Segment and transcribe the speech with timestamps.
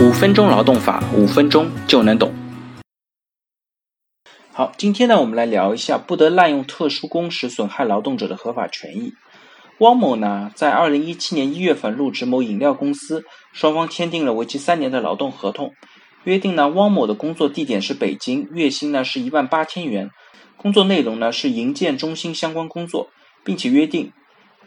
[0.00, 2.34] 五分钟劳动法，五分钟就能懂。
[4.52, 9.12] 好，今天呢，我们来聊一下不得滥用特殊工时损害劳动者的合法权益。
[9.78, 15.72] 汪某呢，在二零一七年一月份入职某饮料公司，双方签订了为期三年的劳动合同。
[16.24, 20.10] 约定呢，汪某的工作地点是北京，月薪呢是一万八千元，
[20.56, 23.10] 工作内容呢是营建中心相关工作，
[23.44, 24.12] 并且约定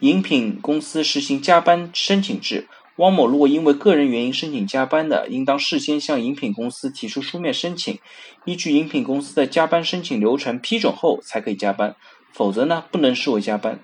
[0.00, 2.66] 饮品公司实行加班申请制。
[2.98, 7.98] 汪某如果因为个人原因申请加班的，应当事先向饮品公司提出书面申请，
[8.44, 11.94] 依据饮品公司的加班申请流程批准后才可以加班，
[12.32, 13.78] 否则呢不能视为加班。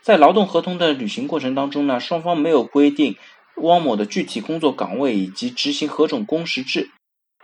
[0.00, 3.16] 在劳动合同的履行过程当中呢，双方没有规定
[3.56, 6.90] 汪某的具体工作岗位以及执行何种工时制。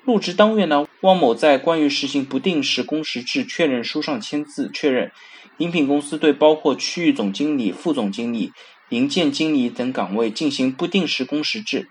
[0.05, 5.11] 入职当月呢，汪某在关于实行不定时工时制确认书上签字确认，
[5.59, 8.53] 饮品公司对包括区域总经理、副总经理。
[8.91, 11.89] 营建经理等岗位进行不定时工时制，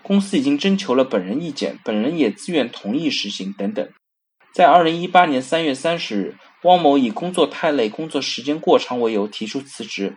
[0.00, 3.86] 公司已经征求了本人意见，本人也自愿同意实行等等。
[4.54, 10.16] 在二零一八年三月三十日，汪某以工作太累、工作时间过长为由提出辞职。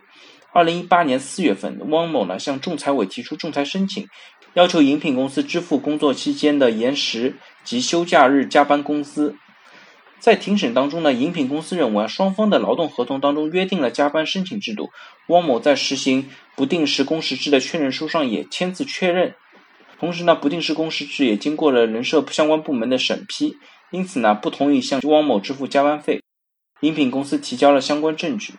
[0.54, 4.08] 二零一八年四月份，汪某呢向仲裁委提出仲裁申请，
[4.54, 9.36] 要求饮品公司支付工作期间的延时及休假日加班工资。
[10.24, 14.88] 在庭审当中呢，饮品公司认为双方的劳动合同当中约定了加班申请制度，
[15.26, 19.34] 汪某在实行不定时工时制的确认书上也签字确认，
[19.98, 23.58] 同时呢，不定时工时制也经过了人社相关部门的审批，
[23.90, 26.22] 因此呢，不同意向汪某支付加班费。
[26.80, 28.54] 饮品公司提交了相关证据。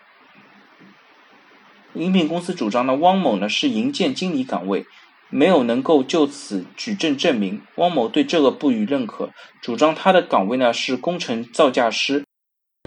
[1.95, 4.85] 饮品公司主张呢，汪某呢是营建经理岗位。
[5.29, 9.31] 没有能够就此举证证明，汪某对这个不予认可，
[9.61, 12.23] 主张他的岗位呢是工程造价师，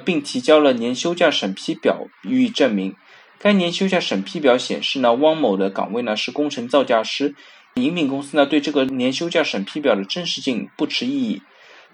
[0.05, 2.95] 并提交了年休假审批表予以证明。
[3.39, 7.35] 该年休假审批表显示呢，汪某的岗位呢是工程造价师。
[7.75, 11.43] 饮品公司呢对这个年休假审批表的真实性不持异议。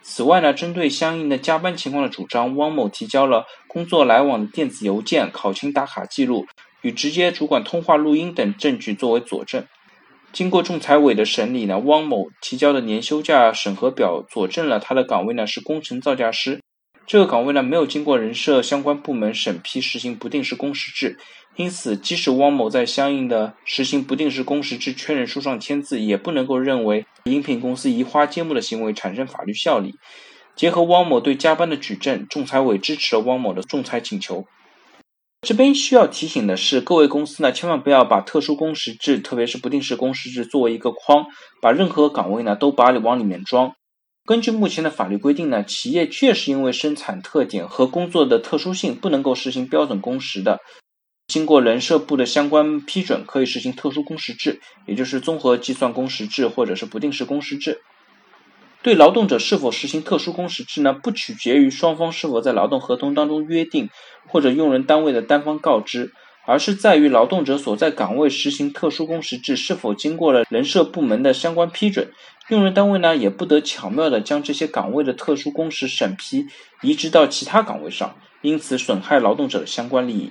[0.00, 6.46] 此外呢，针对相应的加班情况的主张，汪某提交了工作来往的电子邮件、考勤打卡记录
[6.82, 9.66] 与直接主管通话录音等证据作为佐证。
[10.34, 16.60] 经过仲裁委的审理呢，汪某提交的年休假审核表佐证了他的岗位呢是工程造价师，
[17.06, 21.16] 这个岗位呢没有经过人社相关部门审批实行不定时工时制，
[21.54, 29.94] 因此即使汪某在相应的实行不定时工时制确认书上签字，也不能够认为饮品公司移花接木的行为产生法律效力。
[30.56, 34.44] 结合汪某对加班的举证，仲裁委支持了汪某的仲裁请求。
[35.44, 41.26] 这边需要提醒的是，各位公司呢，千万不要把特殊工时制，特别是不定时工时制作为一个框，
[41.60, 43.74] 把任何岗位呢都把你往里面装。
[44.24, 50.60] 根据目前的法律规定呢，企业确实因为生产特点和工作的特殊性，不能够实行标准工时的。
[51.28, 57.82] 经过人社部的相关批准，可以实行特殊工时制，也就是综合计算工时制或者是不定时工时制。
[58.84, 60.92] 对劳动者是否实行特殊工时制呢？
[60.92, 63.88] 不取决于双方是否在劳动合同当中约定，
[64.28, 66.12] 或者用人单位的单方告知，
[66.44, 72.12] 而是在于劳动者所在岗位实行特殊工时制是否经过了人社部门的相关批准。
[72.50, 76.44] 用人单位呢，也不得巧妙的将这些岗位的特殊工时审批
[76.82, 80.30] 移植到其他岗位上，因此损害劳动者的相关利益。